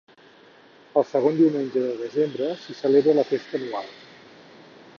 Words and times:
El 1.01 1.03
segon 1.09 1.35
diumenge 1.41 1.83
de 1.83 1.91
desembre 1.99 2.47
s'hi 2.63 2.77
celebra 2.79 3.17
la 3.19 3.27
festa 3.33 3.61
anual. 3.61 3.93